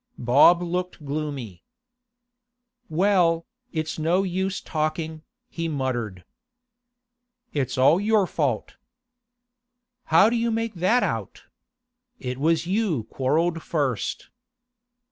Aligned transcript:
Bob 0.17 0.63
looked 0.63 1.05
gloomy. 1.05 1.63
'Well, 2.89 3.45
it's 3.71 3.99
no 3.99 4.23
use 4.23 4.59
talking,' 4.59 5.21
he 5.47 5.67
muttered. 5.67 6.25
'It's 7.53 7.77
all 7.77 8.01
your 8.01 8.25
fault.' 8.25 8.77
'How 10.05 10.27
do 10.27 10.35
you 10.35 10.49
make 10.49 10.73
that 10.73 11.03
out? 11.03 11.43
It 12.17 12.39
was 12.39 12.65
you 12.65 13.03
quarrelled 13.11 13.61
first. 13.61 14.31